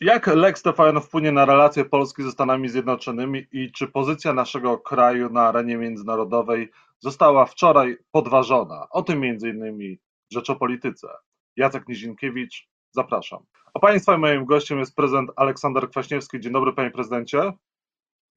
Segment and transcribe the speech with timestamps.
[0.00, 5.30] Jak Lex TVN wpłynie na relacje Polski ze Stanami Zjednoczonymi i czy pozycja naszego kraju
[5.30, 8.86] na arenie międzynarodowej została wczoraj podważona?
[8.90, 9.98] O tym między innymi
[10.30, 11.08] w Rzeczopolityce.
[11.56, 13.38] Jacek Nizinkiewicz, zapraszam.
[13.74, 16.40] A Państwa moim gościem jest prezydent Aleksander Kwaśniewski.
[16.40, 17.52] Dzień dobry Panie Prezydencie.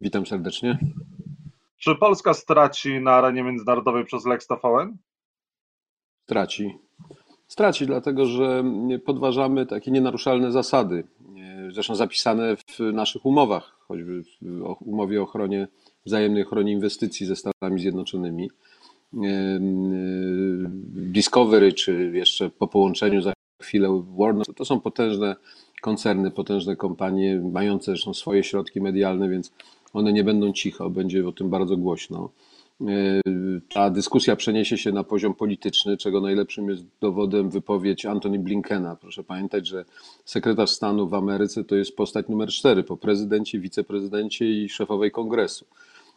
[0.01, 0.79] Witam serdecznie.
[1.77, 4.97] Czy Polska straci na arenie międzynarodowej przez Lex TVN?
[6.23, 6.77] Straci.
[7.47, 8.63] Straci, dlatego że
[9.05, 11.07] podważamy takie nienaruszalne zasady,
[11.71, 15.67] zresztą zapisane w naszych umowach, choćby w umowie o ochronie,
[16.05, 18.49] wzajemnej ochronie inwestycji ze Stanami Zjednoczonymi.
[20.93, 25.35] Discovery, czy jeszcze po połączeniu za chwilę Warner, to są potężne
[25.81, 29.53] koncerny, potężne kompanie, mające zresztą swoje środki medialne, więc
[29.93, 32.29] one nie będą cicho, będzie o tym bardzo głośno.
[33.69, 38.95] Ta dyskusja przeniesie się na poziom polityczny, czego najlepszym jest dowodem wypowiedź Antony Blinkena.
[38.95, 39.85] Proszę pamiętać, że
[40.25, 45.65] sekretarz stanu w Ameryce to jest postać numer cztery po prezydencie, wiceprezydencie i szefowej kongresu.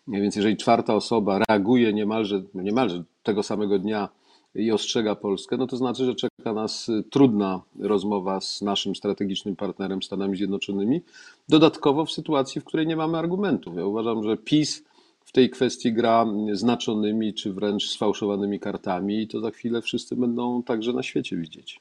[0.09, 4.09] Więc jeżeli czwarta osoba reaguje niemalże, niemalże tego samego dnia
[4.55, 10.03] i ostrzega Polskę, no to znaczy, że czeka nas trudna rozmowa z naszym strategicznym partnerem
[10.03, 11.01] Stanami Zjednoczonymi,
[11.49, 13.77] dodatkowo w sytuacji, w której nie mamy argumentów.
[13.77, 14.85] Ja uważam, że PiS
[15.33, 20.63] w tej kwestii gra znaczonymi czy wręcz sfałszowanymi kartami i to za chwilę wszyscy będą
[20.63, 21.81] także na świecie widzieć.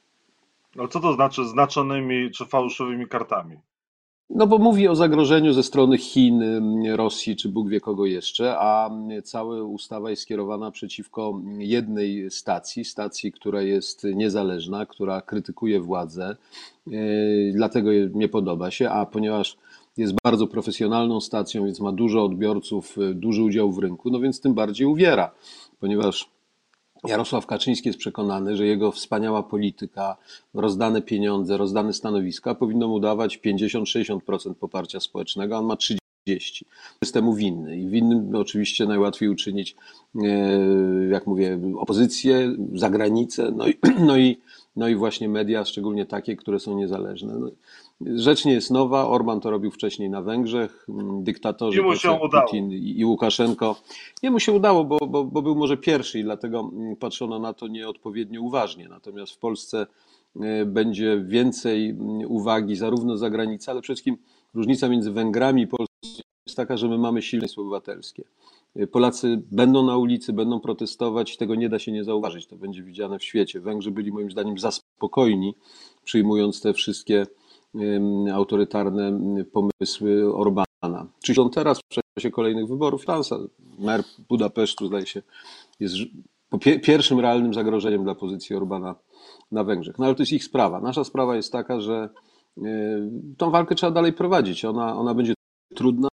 [0.78, 3.56] Ale co to znaczy znaczonymi czy fałszywymi kartami?
[4.30, 6.42] No bo mówi o zagrożeniu ze strony Chin,
[6.96, 8.90] Rosji czy Bóg wie kogo jeszcze, a
[9.24, 16.36] cała ustawa jest skierowana przeciwko jednej stacji, stacji, która jest niezależna, która krytykuje władzę,
[16.86, 19.56] yy, dlatego nie podoba się, a ponieważ
[19.96, 24.40] jest bardzo profesjonalną stacją, więc ma dużo odbiorców, y, duży udział w rynku, no więc
[24.40, 25.30] tym bardziej uwiera,
[25.80, 26.28] ponieważ
[27.08, 30.16] Jarosław Kaczyński jest przekonany, że jego wspaniała polityka,
[30.54, 36.01] rozdane pieniądze, rozdane stanowiska powinno mu dawać 50-60% poparcia społecznego, a on ma 30%.
[37.00, 39.76] Jest temu winny i winnym oczywiście najłatwiej uczynić,
[40.14, 40.28] e,
[41.10, 44.38] jak mówię, opozycję, zagranicę, no i, no i,
[44.76, 47.38] no i właśnie media, szczególnie takie, które są niezależne.
[47.38, 47.50] No,
[48.06, 49.08] Rzecz nie jest nowa.
[49.08, 50.86] Orban to robił wcześniej na Węgrzech.
[51.22, 51.78] Dyktatorzy
[52.46, 53.76] Putin i Łukaszenko.
[54.22, 56.70] Nie mu się udało, bo, bo, bo był może pierwszy i dlatego
[57.00, 58.88] patrzono na to nieodpowiednio uważnie.
[58.88, 59.86] Natomiast w Polsce
[60.40, 61.96] e, będzie więcej
[62.28, 64.16] uwagi zarówno za granicą, ale przede wszystkim
[64.54, 65.91] różnica między Węgrami i Polską
[66.52, 68.24] jest taka, że my mamy silne obywatelskie.
[68.76, 72.82] E, Polacy będą na ulicy, będą protestować, tego nie da się nie zauważyć, to będzie
[72.82, 73.60] widziane w świecie.
[73.60, 75.54] Węgrzy byli moim zdaniem za spokojni,
[76.04, 77.26] przyjmując te wszystkie
[78.32, 79.18] autorytarne
[79.52, 81.06] pomysły Orbana.
[81.24, 83.04] Czy są teraz w czasie kolejnych wyborów?
[83.04, 83.36] Francja,
[83.78, 85.22] mer Budapesztu zdaje się
[85.80, 85.94] jest
[86.82, 88.94] pierwszym realnym zagrożeniem dla pozycji Orbana
[89.52, 89.98] na Węgrzech.
[89.98, 90.80] No ale to jest ich sprawa.
[90.80, 92.08] Nasza sprawa jest taka, że
[92.58, 92.62] e,
[93.36, 94.64] tą walkę trzeba dalej prowadzić.
[94.64, 95.34] Ona, ona będzie
[95.74, 96.08] trudna,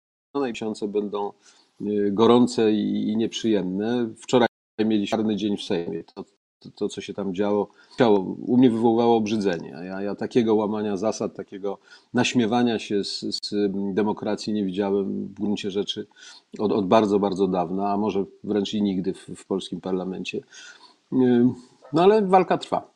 [0.41, 4.09] miesiące będą e, gorące i, nieprzyjemne.
[4.17, 6.05] Wczoraj mieliśmy czarny dzień w Sejmie.
[6.05, 6.25] To,
[6.59, 7.69] to, to, co się tam działo,
[7.99, 9.69] działo, u mnie wywoływało obrzydzenie.
[9.69, 11.79] Ja, ja takiego łamania zasad, takiego
[12.15, 13.55] naśmiewania się z, z
[13.95, 16.07] demokracji nie widziałem w gruncie rzeczy
[16.59, 20.41] od, od, bardzo, bardzo dawna, a może wręcz i nigdy w, w polskim parlamencie.
[21.93, 22.94] No ale walka trwa.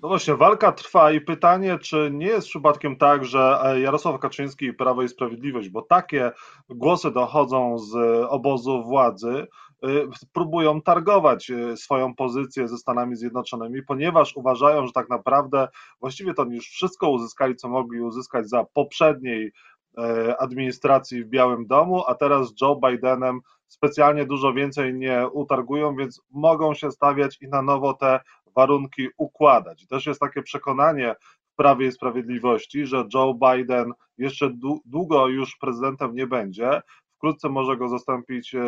[0.00, 4.66] No właśnie, walka trwa i pytanie, czy nie jest przypadkiem tak, że e, Jarosław Kaczyński
[4.66, 6.32] i Prawo i Sprawiedliwość, bo takie
[6.68, 7.94] głosy dochodzą z
[8.28, 9.46] obozu władzy,
[9.84, 15.68] Y, próbują targować swoją pozycję ze Stanami Zjednoczonymi, ponieważ uważają, że tak naprawdę
[16.00, 19.52] właściwie to już wszystko uzyskali, co mogli uzyskać za poprzedniej
[19.98, 25.96] e, administracji w Białym Domu, a teraz z Joe Bidenem specjalnie dużo więcej nie utargują,
[25.96, 28.20] więc mogą się stawiać i na nowo te
[28.56, 29.86] warunki układać.
[29.86, 31.14] Też jest takie przekonanie
[31.52, 34.50] w Prawie i Sprawiedliwości, że Joe Biden jeszcze
[34.84, 36.80] długo już prezydentem nie będzie,
[37.16, 38.60] wkrótce może go zastąpić e,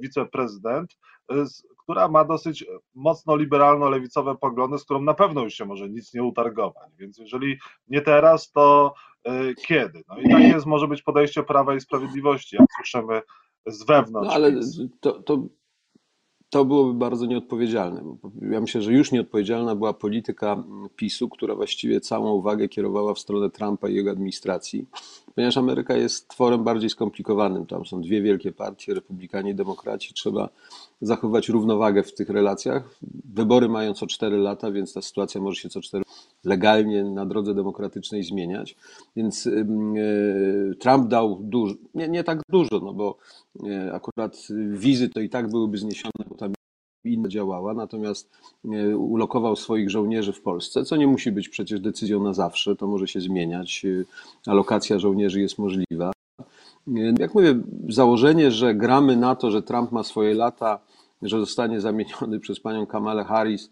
[0.00, 0.96] wiceprezydent,
[1.30, 1.44] e,
[1.82, 2.64] która ma dosyć
[2.94, 6.92] mocno liberalno-lewicowe poglądy, z którą na pewno już się może nic nie utargować.
[6.98, 7.58] Więc jeżeli
[7.88, 8.94] nie teraz, to
[9.24, 10.02] e, kiedy?
[10.08, 13.22] No i takie jest może być podejście Prawa i Sprawiedliwości, jak słyszymy
[13.66, 14.28] z wewnątrz.
[14.28, 14.60] No ale
[15.00, 15.46] to, to
[16.54, 18.16] to byłoby bardzo nieodpowiedzialne.
[18.50, 20.64] Ja myślę, że już nieodpowiedzialna była polityka
[20.96, 24.86] PiSu, która właściwie całą uwagę kierowała w stronę Trumpa i jego administracji,
[25.34, 27.66] ponieważ Ameryka jest tworem bardziej skomplikowanym.
[27.66, 30.14] Tam są dwie wielkie partie, republikanie i demokraci.
[30.14, 30.48] Trzeba
[31.00, 32.98] zachować równowagę w tych relacjach.
[33.34, 36.03] Wybory mają co cztery lata, więc ta sytuacja może się co cztery
[36.44, 38.76] legalnie na drodze demokratycznej zmieniać.
[39.16, 39.50] Więc e,
[40.78, 43.16] Trump dał dużo, nie, nie tak dużo, no bo
[43.66, 46.52] e, akurat wizy to i tak byłyby zniesione, bo tam
[47.04, 48.30] inna działała, natomiast
[48.96, 53.08] ulokował swoich żołnierzy w Polsce, co nie musi być przecież decyzją na zawsze, to może
[53.08, 53.86] się zmieniać.
[54.46, 56.12] Alokacja żołnierzy jest możliwa.
[57.18, 57.54] Jak mówię,
[57.88, 60.78] założenie, że gramy na to, że Trump ma swoje lata,
[61.22, 63.70] że zostanie zamieniony przez panią Kamalę Harris,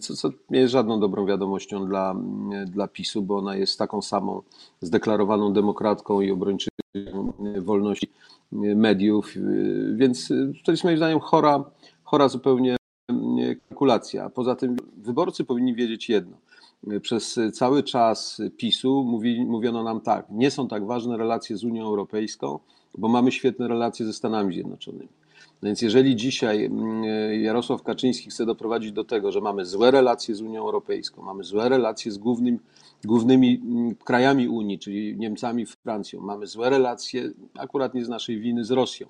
[0.00, 2.16] co, co nie jest żadną dobrą wiadomością dla,
[2.66, 4.42] dla PiSu, bo ona jest taką samą
[4.80, 8.08] zdeklarowaną demokratką i obrończynią wolności
[8.52, 9.34] mediów,
[9.94, 10.32] więc
[10.64, 11.64] to jest moim zdaniem chora,
[12.04, 12.76] chora zupełnie
[13.68, 14.30] kalkulacja.
[14.30, 16.36] Poza tym wyborcy powinni wiedzieć jedno.
[17.02, 21.84] Przez cały czas PiSu mówi, mówiono nam tak, nie są tak ważne relacje z Unią
[21.84, 22.58] Europejską,
[22.98, 25.23] bo mamy świetne relacje ze Stanami Zjednoczonymi.
[25.62, 27.04] Więc jeżeli dzisiaj mm,
[27.42, 31.68] Jarosław Kaczyński chce doprowadzić do tego, że mamy złe relacje z Unią Europejską, mamy złe
[31.68, 32.58] relacje z głównym,
[33.06, 38.64] głównymi mm, krajami Unii, czyli Niemcami, Francją, mamy złe relacje, akurat nie z naszej winy,
[38.64, 39.06] z Rosją,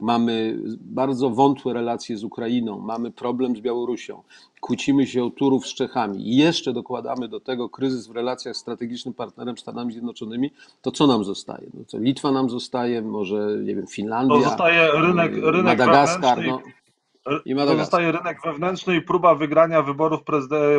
[0.00, 4.22] mamy bardzo wątłe relacje z Ukrainą, mamy problem z Białorusią,
[4.60, 8.60] kłócimy się o Turów z Czechami i jeszcze dokładamy do tego kryzys w relacjach z
[8.60, 10.50] strategicznym partnerem Stanami Zjednoczonymi,
[10.82, 11.66] to co nam zostaje?
[11.74, 16.46] No co, Litwa nam zostaje, może nie wiem, Finlandia, to zostaje rynek, rynek Madagaskar.
[16.46, 16.60] No.
[17.44, 20.20] I To zostaje rynek wewnętrzny i próba wygrania wyborów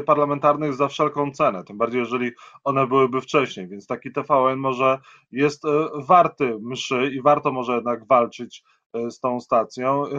[0.05, 2.31] parlamentarnych za wszelką cenę, tym bardziej jeżeli
[2.63, 4.99] one byłyby wcześniej, więc taki TVN może
[5.31, 5.69] jest e,
[6.07, 8.63] warty mszy i warto może jednak walczyć
[8.93, 10.09] e, z tą stacją, e,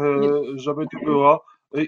[0.54, 1.44] żeby nie było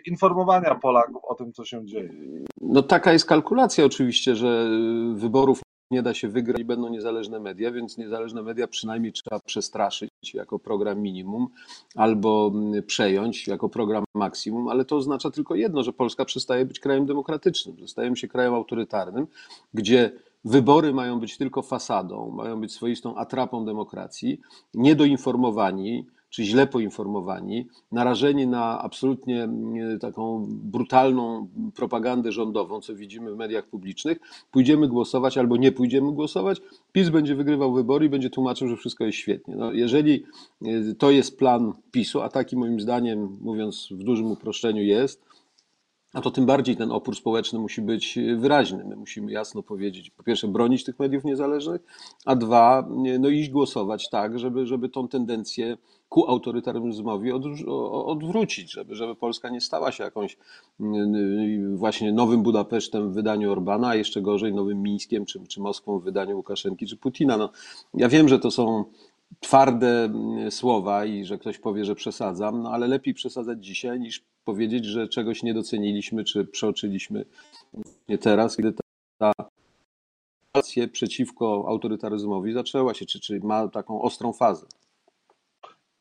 [0.07, 2.13] informowania Polaków o tym, co się dzieje.
[2.61, 4.71] No taka jest kalkulacja oczywiście, że
[5.15, 5.61] wyborów
[5.93, 10.59] nie da się wygrać i będą niezależne media, więc niezależne media przynajmniej trzeba przestraszyć jako
[10.59, 11.49] program minimum
[11.95, 16.81] albo mm, przejąć jako program maksimum, ale to oznacza tylko jedno, że Polska przestaje być
[16.81, 19.27] krajem demokratycznym, zostajemy się krajem autorytarnym,
[19.75, 20.11] gdzie
[20.45, 24.41] wybory mają być tylko fasadą, mają być swoistą atrapą demokracji,
[24.75, 33.37] niedoinformowani, czy źle poinformowani, narażeni na absolutnie mm, taką brutalną propagandę rządową, co widzimy w
[33.37, 34.19] mediach publicznych,
[34.51, 36.61] pójdziemy głosować albo nie pójdziemy głosować,
[36.93, 39.57] PiS będzie wygrywał wybory i będzie tłumaczył, że wszystko jest świetnie.
[39.57, 40.25] No, jeżeli
[40.67, 45.32] y, to jest plan PiSu, a taki moim zdaniem, mówiąc w dużym uproszczeniu jest,
[46.13, 48.85] a to tym bardziej ten opór społeczny musi być wyraźny.
[48.85, 51.81] My musimy jasno powiedzieć, po pierwsze, bronić tych mediów niezależnych,
[52.25, 52.89] a dwa,
[53.21, 55.77] no iść głosować tak, żeby, żeby tą tendencję
[56.09, 57.33] ku autorytaryzmowi
[58.07, 60.37] odwrócić, żeby, żeby Polska nie stała się jakąś
[61.75, 66.05] właśnie nowym Budapesztem w wydaniu Orbana, a jeszcze gorzej nowym Mińskiem, czy, czy Moskwą w
[66.05, 67.37] wydaniu Łukaszenki czy Putina.
[67.37, 67.51] No,
[67.95, 68.85] ja wiem, że to są
[69.43, 70.13] twarde
[70.51, 75.09] słowa i że ktoś powie, że przesadzam, no ale lepiej przesadzać dzisiaj niż powiedzieć, że
[75.09, 77.25] czegoś nie doceniliśmy czy przeoczyliśmy
[78.09, 78.75] nie teraz, kiedy
[79.19, 79.33] ta
[80.53, 84.67] akcja przeciwko autorytaryzmowi zaczęła się, czy, czy ma taką ostrą fazę.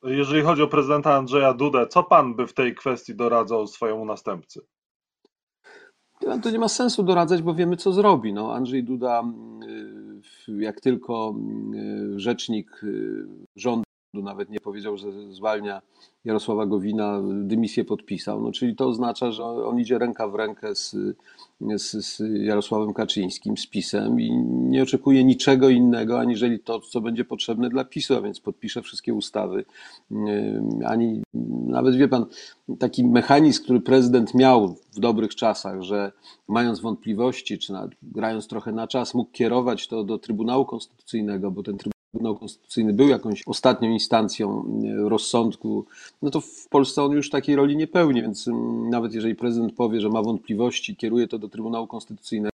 [0.03, 4.61] Jeżeli chodzi o prezydenta Andrzeja Dudę, co pan by w tej kwestii doradzał swojemu następcy?
[6.43, 8.33] To nie ma sensu doradzać, bo wiemy, co zrobi.
[8.33, 9.23] No, Andrzej Duda,
[9.63, 9.90] y,
[10.59, 11.36] jak tylko
[12.15, 13.25] y, rzecznik y,
[13.56, 13.83] rządu
[14.13, 15.81] nawet nie powiedział, że zwalnia
[16.25, 18.42] Jarosława Gowina dymisję podpisał.
[18.42, 20.96] No, czyli to oznacza, że on idzie ręka w rękę z,
[21.78, 27.25] z, z, Jarosławem Kaczyńskim, z PiSem i nie oczekuje niczego innego, aniżeli to, co będzie
[27.25, 29.66] potrzebne dla PiSu, a więc podpisze wszystkie ustawy.
[30.86, 31.22] Ani
[31.68, 32.25] nawet wie pan,
[32.80, 36.12] taki mechanizm, który prezydent miał w dobrych czasach, że
[36.48, 37.74] mając wątpliwości, czy
[38.04, 42.94] grając trochę na czas, mógł kierować to do Trybunału Konstytucyjnego, bo ten Trybunał Trybunał Konstytucyjny
[42.94, 44.63] był jakąś ostatnią instancją
[45.06, 45.86] e, rozsądku,
[46.22, 49.75] no to w Polsce on już takiej roli nie pełni, więc mm, nawet jeżeli prezydent
[49.75, 52.51] powie, że ma wątpliwości, kieruje to do Trybunału Konstytucyjnego,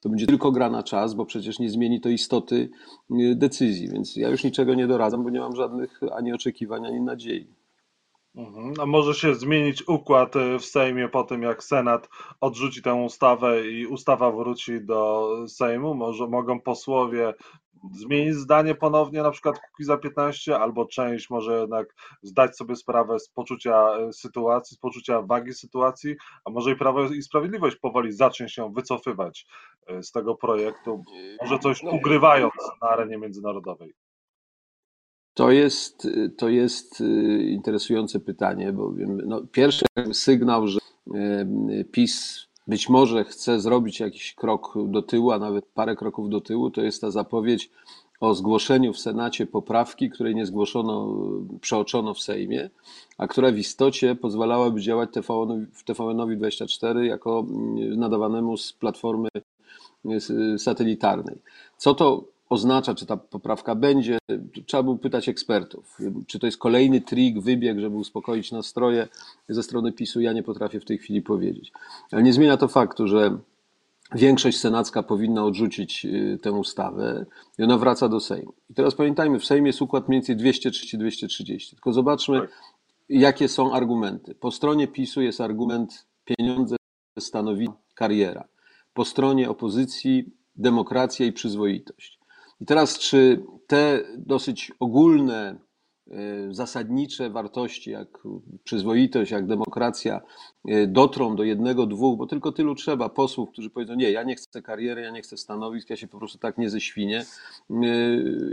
[0.00, 2.70] to będzie tylko gra na czas, bo przecież nie zmieni to istoty
[3.10, 3.88] e, decyzji.
[3.88, 7.46] Więc ja już niczego nie doradzam, bo nie mam żadnych ani oczekiwań, ani nadziei.
[8.38, 8.72] Mhm.
[8.80, 12.08] A może się zmienić układ e, w Sejmie po tym, jak Senat
[12.40, 15.94] odrzuci tę ustawę i ustawa wróci do Sejmu?
[15.94, 17.34] Może mogą posłowie
[17.92, 23.28] zmienić zdanie ponownie, na przykład za 15, albo część może jednak zdać sobie sprawę z
[23.28, 28.48] poczucia e, sytuacji, z poczucia wagi sytuacji, a może i Prawo i Sprawiedliwość powoli zacznie
[28.48, 29.46] się wycofywać
[29.86, 31.02] e, z tego projektu,
[31.42, 33.94] może coś no, ugrywając na arenie międzynarodowej.
[35.34, 36.08] To jest,
[36.38, 37.04] to jest e,
[37.42, 40.78] interesujące pytanie, bo no, pierwszy sygnał, że
[41.92, 46.70] PiS być może chce zrobić jakiś krok do tyłu, a nawet parę kroków do tyłu,
[46.70, 47.70] to jest ta zapowiedź
[48.20, 51.14] o zgłoszeniu w Senacie poprawki, której nie zgłoszono,
[51.60, 52.70] przeoczono w Sejmie,
[53.18, 55.10] a która w istocie pozwalałaby działać
[55.74, 57.46] w TVN-owi 24 jako
[57.96, 59.28] nadawanemu z platformy
[60.58, 61.36] satelitarnej.
[61.76, 64.18] Co to oznacza, czy ta poprawka będzie.
[64.66, 65.98] Trzeba było pytać ekspertów.
[66.26, 69.08] Czy to jest kolejny trik, wybieg, żeby uspokoić nastroje
[69.48, 71.72] ze strony PiSu, ja nie potrafię w tej chwili powiedzieć.
[72.12, 73.38] Ale nie zmienia to faktu, że
[74.14, 77.26] większość senacka powinna odrzucić y, tę ustawę
[77.58, 78.52] i ona wraca do Sejmu.
[78.70, 81.70] I teraz pamiętajmy, w Sejmie jest układ mniej więcej 230-230.
[81.70, 82.50] Tylko zobaczmy, tak.
[83.08, 84.34] jakie są argumenty.
[84.34, 86.76] Po stronie PiSu jest argument pieniądze
[87.18, 88.44] stanowi kariera.
[88.94, 92.17] Po stronie opozycji demokracja i przyzwoitość.
[92.60, 95.58] I teraz, czy te dosyć ogólne,
[96.10, 98.08] e, zasadnicze wartości, jak
[98.64, 100.20] przyzwoitość, jak demokracja,
[100.68, 104.34] e, dotrą do jednego, dwóch, bo tylko tylu trzeba posłów, którzy powiedzą: Nie, ja nie
[104.34, 107.24] chcę kariery, ja nie chcę stanowisk, ja się po prostu tak nie ześwinię
[107.70, 107.84] e,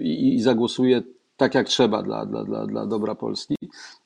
[0.02, 1.02] i, i zagłosuję
[1.38, 3.56] tak jak trzeba dla, dla, dla, dla dobra Polski.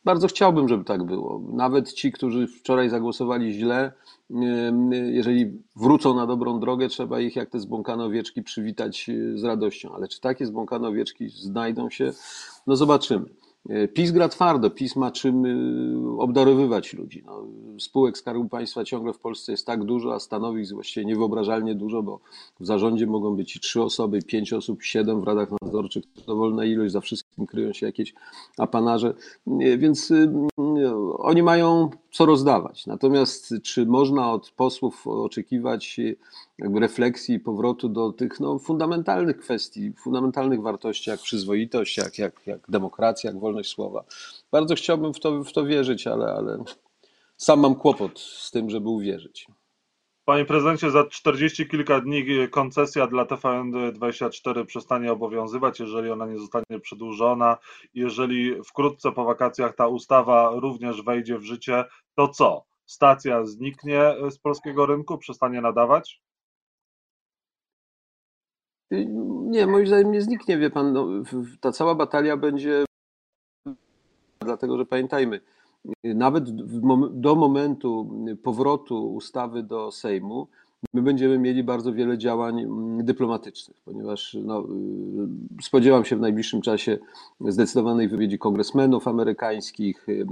[0.05, 1.41] Bardzo chciałbym, żeby tak było.
[1.53, 3.91] Nawet ci, którzy wczoraj zagłosowali źle,
[5.11, 9.95] jeżeli wrócą na dobrą drogę, trzeba ich jak te zbłąkane owieczki przywitać e, z radością.
[9.95, 12.13] Ale czy takie zbłąkane owieczki znajdą się?
[12.67, 13.25] No zobaczymy.
[13.69, 15.49] E, PiS gra twardo, PiS ma czym e,
[16.17, 17.23] obdarowywać ludzi.
[17.25, 17.47] No,
[17.79, 22.19] spółek Skarbu Państwa ciągle w Polsce jest tak dużo, a stanowisk właściwie niewyobrażalnie dużo, bo
[22.59, 26.91] w zarządzie mogą być i trzy osoby, pięć osób, siedem w radach nadzorczych, dowolna ilość,
[26.91, 28.13] za wszystkim kryją się jakieś
[28.57, 29.13] apanarze,
[29.77, 30.13] więc
[31.17, 32.85] oni mają co rozdawać.
[32.85, 35.99] Natomiast czy można od posłów oczekiwać
[36.57, 42.47] jakby refleksji i powrotu do tych no, fundamentalnych kwestii, fundamentalnych wartości, jak przyzwoitość, jak, jak,
[42.47, 44.03] jak demokracja, jak wolność słowa?
[44.51, 46.63] Bardzo chciałbym w to, w to wierzyć, ale, ale
[47.37, 49.47] sam mam kłopot z tym, żeby uwierzyć.
[50.29, 56.79] Panie prezydencie, za 40 kilka dni koncesja dla TVN24 przestanie obowiązywać, jeżeli ona nie zostanie
[56.81, 57.57] przedłużona.
[57.93, 62.65] Jeżeli wkrótce po wakacjach ta ustawa również wejdzie w życie, to co?
[62.85, 66.21] Stacja zniknie z polskiego rynku, przestanie nadawać?
[68.91, 70.93] Nie, moim zdaniem nie zniknie, wie pan.
[70.93, 71.07] No,
[71.59, 72.85] ta cała batalia będzie.
[74.39, 75.41] Dlatego, że pamiętajmy,
[76.03, 76.49] nawet
[77.21, 78.09] do momentu
[78.43, 80.47] powrotu ustawy do Sejmu,
[80.93, 84.59] my będziemy mieli bardzo wiele działań mm, dyplomatycznych, ponieważ no,
[85.59, 86.97] y, spodziewam się w najbliższym czasie
[87.41, 90.25] zdecydowanej wypowiedzi kongresmenów amerykańskich, y,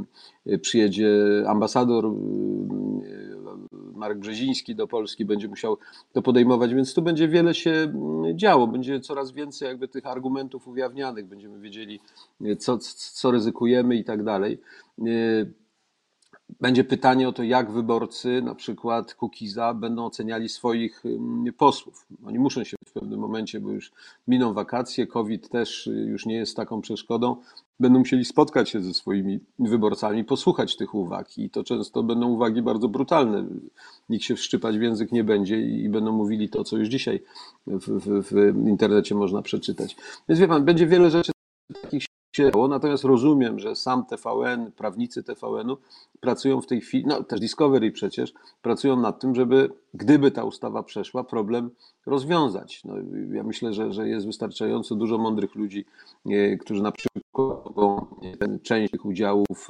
[0.47, 1.09] y, przyjedzie
[1.47, 2.05] ambasador
[3.97, 5.77] Marek Brzeziński do Polski, będzie musiał
[6.13, 10.67] to podejmować, więc tu będzie wiele się mm, działo, będzie coraz więcej jakby tych argumentów
[10.67, 11.99] ujawnianych, będziemy wiedzieli,
[12.59, 14.59] co, co ryzykujemy i tak dalej.
[16.61, 21.03] Będzie pytanie o to, jak wyborcy, na przykład Kukiza, będą oceniali swoich
[21.57, 22.05] posłów.
[22.25, 23.91] Oni muszą się w pewnym momencie, bo już
[24.27, 27.35] miną wakacje, COVID też już nie jest taką przeszkodą,
[27.79, 31.37] będą musieli spotkać się ze swoimi wyborcami, posłuchać tych uwag.
[31.37, 33.45] I to często będą uwagi bardzo brutalne.
[34.09, 37.23] Nikt się wszczypać w język nie będzie i będą mówili to, co już dzisiaj
[37.67, 39.95] w, w, w internecie można przeczytać.
[40.29, 41.31] Więc wie pan, będzie wiele rzeczy
[41.81, 42.05] takich
[42.69, 45.77] Natomiast rozumiem, że sam TVN, prawnicy TVN-u
[46.19, 50.83] pracują w tej chwili, no też Discovery przecież, pracują nad tym, żeby gdyby ta ustawa
[50.83, 51.69] przeszła, problem
[52.05, 52.81] rozwiązać.
[52.85, 52.93] No,
[53.31, 55.85] ja myślę, że, że jest wystarczająco dużo mądrych ludzi,
[56.25, 57.25] e, którzy na przykład
[57.65, 58.05] mogą
[58.63, 59.69] część tych udziałów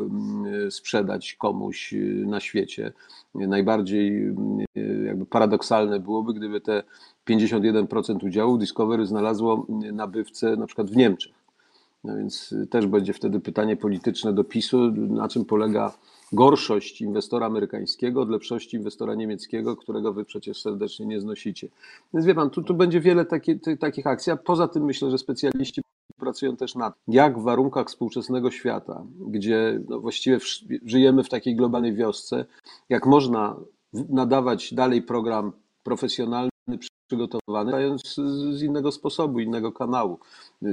[0.70, 2.94] sprzedać komuś e, na świecie.
[3.36, 4.28] Najbardziej
[4.76, 6.84] e, jakby paradoksalne byłoby, gdyby te
[7.30, 11.37] 51% udziałów Discovery znalazło nabywcę na przykład w Niemczech.
[12.08, 15.94] No więc y, też będzie wtedy pytanie polityczne do PiSu, na czym polega
[16.34, 21.68] gorszość inwestora amerykańskiego od lepszości inwestora niemieckiego, którego wy przecież serdecznie nie znosicie.
[22.14, 25.12] Więc wie pan, tu, tu będzie wiele taki, ty, takich akcji, a poza tym myślę,
[25.12, 25.82] że specjaliści
[26.18, 30.44] pracują też nad jak w warunkach współczesnego świata, gdzie no właściwie w,
[30.86, 32.46] żyjemy w takiej globalnej wiosce,
[32.90, 33.56] jak można
[33.94, 35.52] nadawać dalej program
[35.84, 36.50] profesjonalny,
[37.08, 38.16] przygotowany, dając
[38.54, 40.20] z innego sposobu, innego kanału.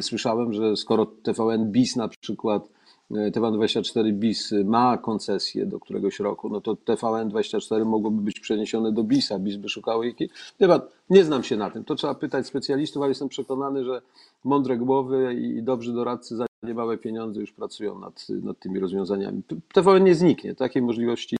[0.00, 2.68] Słyszałem, że skoro TVN BIS na przykład,
[3.10, 9.04] e, TVN24 BIS ma koncesję do któregoś roku, no to TVN24 mogłoby być przeniesione do
[9.04, 10.30] BIS-a, BIS by szukało jakiej...
[10.60, 10.68] Nie,
[11.10, 14.02] nie znam się na tym, to trzeba pytać specjalistów, ale jestem przekonany, że
[14.44, 19.42] mądre głowy i dobrzy doradcy niemałe pieniądze już pracują nad, nad tymi rozwiązaniami.
[19.72, 21.36] TVN nie zniknie, takiej możliwości,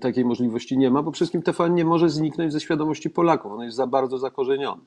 [0.00, 3.76] takiej możliwości nie ma, bo wszystkim TVN nie może zniknąć ze świadomości Polaków, on jest
[3.76, 4.82] za bardzo zakorzeniony.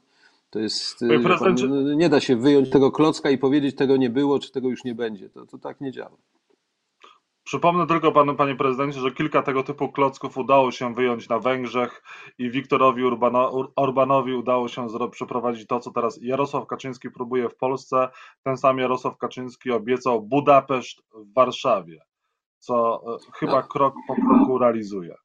[0.49, 0.99] To jest,
[1.39, 1.55] pan,
[1.97, 4.95] nie da się wyjąć tego klocka i powiedzieć, tego nie było, czy tego już nie
[4.95, 5.29] będzie.
[5.29, 6.17] To, to tak nie działa.
[7.45, 12.03] Przypomnę tylko panu, panie prezydencie, że kilka tego typu klocków udało się wyjąć na Węgrzech
[12.37, 18.09] i Wiktorowi Urbano, Orbanowi udało się przeprowadzić to, co teraz Jarosław Kaczyński próbuje w Polsce.
[18.43, 22.01] Ten sam Jarosław Kaczyński obiecał Budapeszt w Warszawie,
[22.59, 23.67] co e, chyba no.
[23.67, 25.15] krok po kroku realizuje.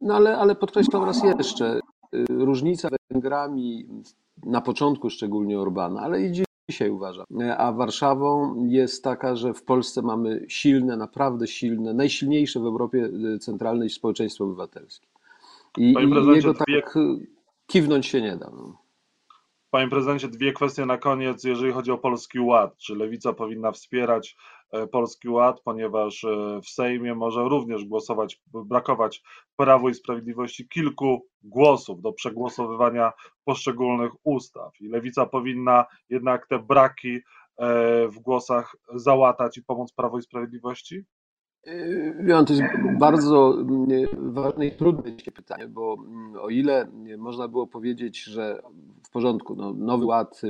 [0.00, 1.80] No ale, ale podkreślam raz jeszcze,
[2.14, 3.86] y, różnica Węgrami,
[4.46, 6.32] na początku szczególnie Orbana, ale i
[6.70, 7.26] dzisiaj uważam.
[7.58, 13.08] A Warszawą jest taka, że w Polsce mamy silne, naprawdę silne, najsilniejsze w Europie
[13.40, 15.06] centralne społeczeństwo obywatelskie.
[15.78, 16.82] I, i jego tak dwie...
[17.66, 18.50] kiwnąć się nie da.
[18.50, 18.82] No.
[19.70, 22.76] Panie prezydencie, dwie kwestie na koniec, jeżeli chodzi o Polski Ład.
[22.76, 29.22] Czy lewica powinna wspierać e, Polski Ład, ponieważ e, w Sejmie może również głosować, brakować
[29.56, 33.12] Prawu i Sprawiedliwości kilku głosów do przegłosowywania
[33.44, 34.80] poszczególnych ustaw.
[34.80, 37.20] I lewica powinna jednak te braki e,
[38.08, 41.04] w głosach załatać i pomóc Prawo i Sprawiedliwości?
[42.20, 42.62] Wiem, to jest
[42.98, 46.88] bardzo mm, ważne i trudne pytanie, bo mm, o ile
[47.18, 48.62] można było powiedzieć, że
[49.02, 50.40] w porządku, no, nowy ład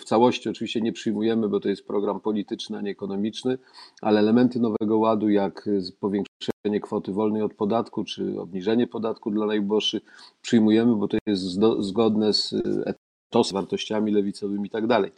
[0.00, 3.58] w całości oczywiście nie przyjmujemy, bo to jest program polityczny, a nie ekonomiczny,
[4.02, 5.68] ale elementy nowego ładu, jak
[6.00, 10.02] powiększenie kwoty wolnej od podatku, czy obniżenie podatku dla najuboższych,
[10.42, 11.42] przyjmujemy, bo to jest
[11.78, 12.54] zgodne z
[13.30, 15.12] etosem, wartościami lewicowymi i tak dalej.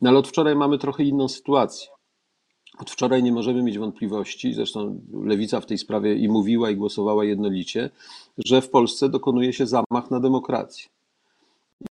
[0.00, 1.88] No ale od wczoraj mamy trochę inną sytuację.
[2.78, 7.24] Od wczoraj nie możemy mieć wątpliwości, zresztą lewica w tej sprawie i mówiła, i głosowała
[7.24, 7.90] jednolicie,
[8.38, 10.88] że w Polsce dokonuje się zamach na demokrację.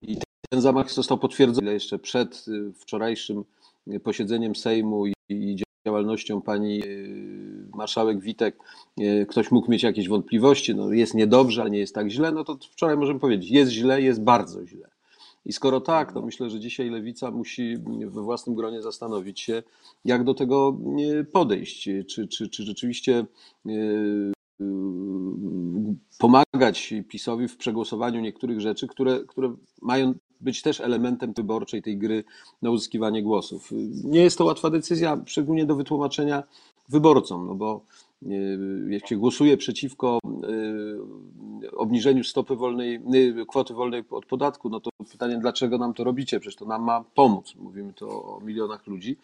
[0.01, 0.17] I
[0.49, 3.43] ten zamach został potwierdzony jeszcze przed y, wczorajszym
[4.03, 5.55] posiedzeniem Sejmu i
[5.87, 8.57] działalnością pani y, marszałek Witek.
[9.01, 12.43] Y, ktoś mógł mieć jakieś wątpliwości, no jest niedobrze, ale nie jest tak źle, no
[12.43, 14.96] to wczoraj możemy powiedzieć, jest źle, jest bardzo źle.
[15.47, 17.77] I skoro tak, to myślę, że dzisiaj lewica musi
[18.07, 19.63] we własnym gronie zastanowić się,
[20.05, 20.77] jak do tego
[21.31, 21.89] podejść.
[22.07, 23.25] Czy, czy, czy rzeczywiście
[23.65, 23.71] e,
[26.19, 32.23] pomagać PiSowi w przegłosowaniu niektórych rzeczy, które, które mają być też elementem wyborczej tej gry
[32.61, 33.71] na uzyskiwanie głosów.
[34.03, 36.43] Nie jest to łatwa decyzja, szczególnie do wytłumaczenia
[36.89, 37.81] wyborcom, no bo
[38.25, 38.29] e,
[38.89, 40.47] jak się głosuje przeciwko e,
[41.75, 43.01] obniżeniu stopy wolnej,
[43.47, 46.39] kwoty wolnej od podatku, no to pytanie, dlaczego nam to robicie?
[46.39, 47.55] Przecież to nam ma pomóc.
[47.55, 49.17] Mówimy to o milionach ludzi.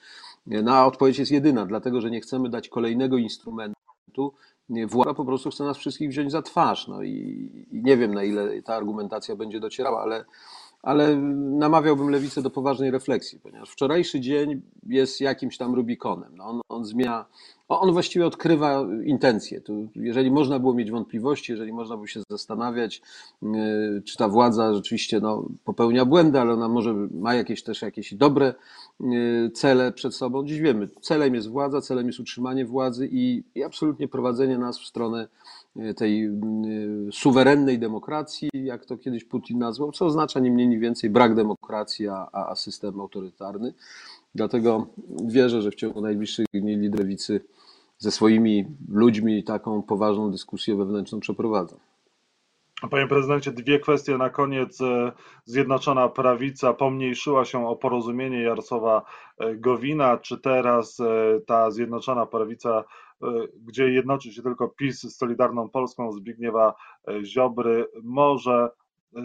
[0.48, 4.34] No a odpowiedź jest jedyna, dlatego że nie chcemy dać kolejnego instrumentu.
[4.88, 6.88] Władza po prostu chce nas wszystkich wziąć za twarz.
[6.88, 7.10] No i,
[7.72, 10.26] i nie wiem, na ile ta argumentacja będzie docierała, ale
[10.84, 16.32] ale namawiałbym lewicę do poważnej refleksji, ponieważ wczorajszy dzień jest jakimś tam Rubikonem.
[16.36, 17.26] No on, on zmienia,
[17.70, 19.62] on właściwie odkrywa intencje.
[19.62, 23.02] Tu, jeżeli można było mieć wątpliwości, jeżeli można było się zastanawiać,
[23.42, 28.14] yy, czy ta władza rzeczywiście no, popełnia błędy, ale ona może ma jakieś też jakieś
[28.14, 28.54] dobre
[29.00, 30.46] yy, cele przed sobą.
[30.46, 34.86] Dziś wiemy, celem jest władza, celem jest utrzymanie władzy i, i absolutnie prowadzenie nas w
[34.86, 35.28] stronę
[35.96, 41.10] tej mm, suwerennej demokracji, jak to kiedyś Putin nazwał, co oznacza nie mniej, nie więcej
[41.10, 43.74] brak demokracji, a, a system autorytarny.
[44.36, 44.88] Dlatego
[45.26, 47.06] wierzę, że w ciągu najbliższych dni lider
[47.98, 51.76] ze swoimi ludźmi taką poważną dyskusję wewnętrzną przeprowadzą.
[52.92, 54.82] Panie prezydencie, dwie kwestie na koniec.
[54.82, 55.12] E,
[55.46, 59.02] Zjednoczona Prawica pomniejszyła się o porozumienie Jarosława
[59.40, 60.18] e.
[60.22, 60.98] Czy teraz
[61.48, 62.84] ta Zjednoczona Prawica
[63.24, 66.74] E, gdzie jednoczy się tylko PiS z Solidarną Polską Zbigniewa
[67.08, 68.70] e, Ziobry, może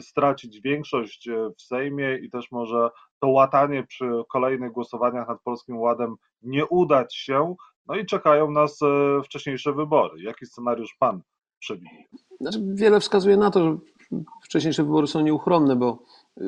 [0.01, 2.91] stracić większość e, w Sejmie i też może
[3.21, 7.55] to łatanie przy kolejnych głosowaniach nad Polskim Ładem nie udać się.
[7.87, 8.81] No i czekają nas
[9.25, 10.23] wcześniejsze wybory.
[10.23, 11.23] Jaki scenariusz pan
[11.59, 12.05] przewiduje?
[12.41, 13.79] Znaczy, wiele wskazuje na to, że
[14.43, 16.03] wcześniejsze wybory są nieuchronne, bo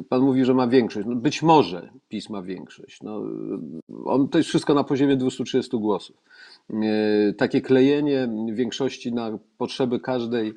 [0.08, 1.08] Pan mówi, że ma większość.
[1.08, 3.02] No być może PiS ma większość.
[3.02, 3.22] No,
[4.04, 6.16] on, to jest wszystko na poziomie 230 głosów.
[6.70, 10.54] E, takie klejenie większości na potrzeby każdej e,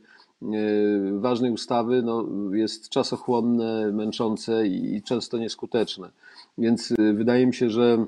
[1.19, 6.09] ważnej ustawy no, jest czasochłonne, męczące i często nieskuteczne.
[6.57, 8.05] Więc e, wydaje mi się, że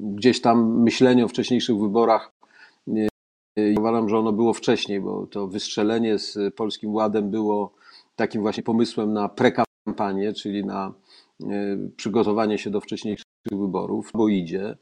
[0.00, 2.32] gdzieś tam myślenie o wcześniejszych wyborach,
[3.78, 7.74] uważam, że ono było wcześniej, bo to wystrzelenie z Polskim Ładem było
[8.16, 10.94] takim właśnie pomysłem na prekampanię, czyli na
[11.96, 14.76] przygotowanie się do wcześniejszych wyborów, bo idzie.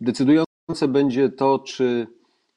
[0.00, 2.06] Decydujące będzie to, czy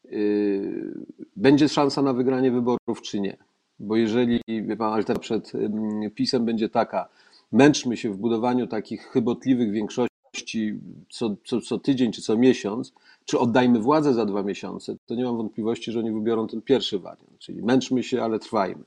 [0.06, 0.94] y,
[1.36, 3.38] będzie szansa na wygranie wyborów, czy nie.
[3.80, 4.42] Bo jeżeli,
[4.78, 5.52] pan, alternatywa przed
[6.16, 7.10] PiSem będzie taka,
[7.52, 10.09] męczmy się w budowaniu takich chybotliwych większości
[11.10, 12.94] co, co, co tydzień czy co miesiąc,
[13.26, 17.00] czy oddajmy władzę za dwa miesiące, to nie mam wątpliwości, że oni wybiorą ten pierwszy
[17.00, 18.84] wariant, czyli męczmy się, ale trwajmy.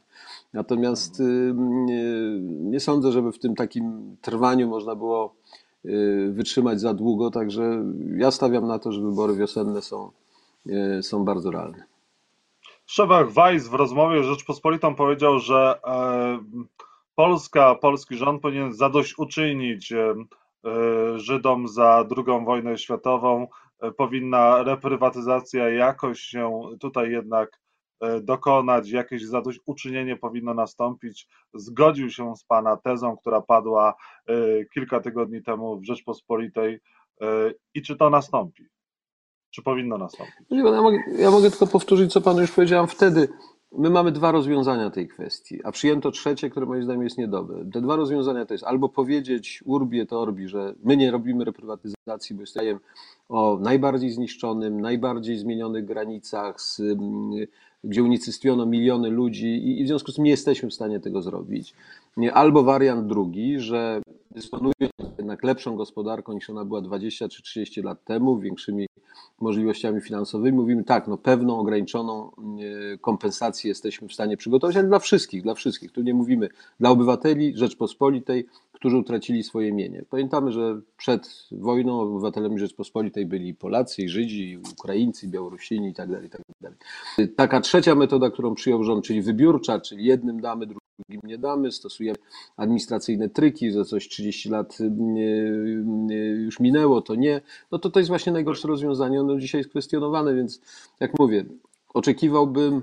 [0.52, 1.54] Natomiast y,
[2.48, 5.34] nie sądzę, żeby w tym takim trwaniu można było
[5.84, 7.84] Y, wytrzymać za długo, także
[8.16, 10.10] ja stawiam na to, że wybory wiosenne są,
[10.66, 11.84] y, są bardzo realne.
[12.86, 16.38] Szewach Weiss w rozmowie z Rzeczpospolitą powiedział, że e,
[17.14, 19.92] Polska, polski rząd powinien zadośćuczynić
[21.16, 23.46] Żydom za II wojnę światową.
[23.80, 27.62] E, powinna reprywatyzacja jakoś się tutaj jednak
[28.22, 31.28] dokonać, jakieś zadośćuczynienie powinno nastąpić.
[31.54, 33.94] Zgodził się z Pana tezą, która padła
[34.74, 36.80] kilka tygodni temu w Rzeczpospolitej
[37.74, 38.64] i czy to nastąpi?
[39.50, 40.36] Czy powinno nastąpić?
[40.50, 43.28] Ja mogę, ja mogę tylko powtórzyć, co Panu już powiedziałem wtedy.
[43.78, 47.64] My mamy dwa rozwiązania tej kwestii, a przyjęto trzecie, które moim zdaniem jest niedobre.
[47.72, 52.36] Te dwa rozwiązania to jest albo powiedzieć urbi et orbi, że my nie robimy reprywatyzacji,
[52.36, 52.78] bo jesteśmy
[53.28, 57.46] o najbardziej zniszczonym, najbardziej zmienionych granicach, z, mm,
[57.84, 61.74] gdzie unicestwiono miliony ludzi i w związku z tym nie jesteśmy w stanie tego zrobić.
[62.32, 68.04] Albo wariant drugi, że dysponuje jednak lepszą gospodarką niż ona była 20 czy 30 lat
[68.04, 68.86] temu, większymi
[69.42, 70.58] możliwościami finansowymi.
[70.58, 75.54] Mówimy tak, no pewną ograniczoną e, kompensację jesteśmy w stanie przygotować, ale dla wszystkich, dla
[75.54, 75.92] wszystkich.
[75.92, 76.48] Tu nie mówimy
[76.80, 80.04] dla obywateli Rzeczpospolitej, którzy utracili swoje mienie.
[80.10, 86.42] Pamiętamy, że przed wojną obywatelami Rzeczpospolitej byli Polacy, Żydzi, Ukraińcy, Białorusini itd., tak itd.
[86.62, 91.38] Tak Taka trzecia metoda, którą przyjął rząd, czyli wybiórcza, czyli jednym damy, drugim drugim nie
[91.38, 92.18] damy, stosujemy
[92.56, 98.00] administracyjne tryki, za coś 30 lat y, y, już minęło, to nie, no to to
[98.00, 100.60] jest właśnie najgorsze rozwiązanie, ono dzisiaj jest kwestionowane, więc
[101.00, 101.44] jak mówię,
[101.94, 102.82] oczekiwałbym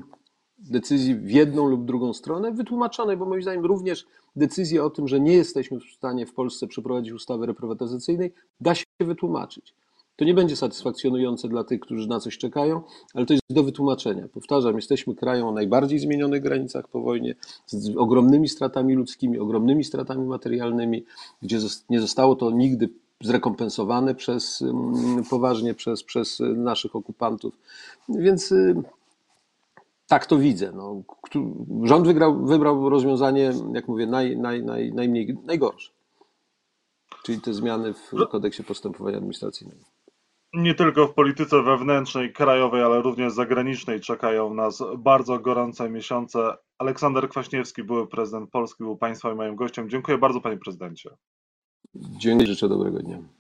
[0.59, 4.05] decyzji w jedną lub drugą stronę, wytłumaczonej, bo moim zdaniem również
[4.35, 8.85] decyzja o tym, że nie jesteśmy w stanie w Polsce przeprowadzić ustawy reprywatyzacyjnej, da się
[8.99, 9.75] wytłumaczyć.
[10.19, 12.81] To nie będzie satysfakcjonujące dla tych, którzy na coś czekają,
[13.13, 14.27] ale to jest do wytłumaczenia.
[14.33, 20.27] Powtarzam, jesteśmy krajem o najbardziej zmienionych granicach po wojnie, z ogromnymi stratami ludzkimi, ogromnymi stratami
[20.27, 21.05] materialnymi,
[21.41, 21.57] gdzie
[21.89, 22.89] nie zostało to nigdy
[23.21, 27.53] zrekompensowane przez, mm, poważnie przez, przez naszych okupantów.
[28.09, 28.75] Więc y,
[30.07, 30.71] tak to widzę.
[30.75, 31.01] No,
[31.83, 35.91] rząd wygrał, wybrał rozwiązanie, jak mówię, naj, naj, naj, najmniej, najgorsze.
[37.23, 39.98] Czyli te zmiany w kodeksie postępowania administracyjnego
[40.53, 46.39] nie tylko w polityce wewnętrznej, krajowej, ale również zagranicznej czekają nas bardzo gorące miesiące.
[46.77, 49.89] Aleksander Kwaśniewski, były prezydent Polski, był Państwa i moim gościem.
[49.89, 51.09] Dziękuję bardzo, Panie Prezydencie.
[51.95, 53.38] Dziękuję, życzę dobrego dnia.